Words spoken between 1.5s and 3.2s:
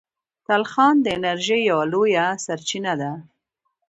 یوه لویه سرچینه ده.